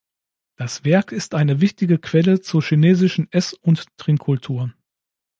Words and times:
Das 0.55 0.83
Werk 0.83 1.11
ist 1.11 1.35
eine 1.35 1.61
wichtige 1.61 1.99
Quelle 1.99 2.41
zur 2.41 2.63
chinesischen 2.63 3.31
Ess- 3.31 3.53
und 3.53 3.85
Trinkkultur. 3.97 4.73